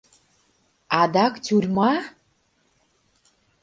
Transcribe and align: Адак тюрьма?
Адак 1.01 1.33
тюрьма? 1.45 1.93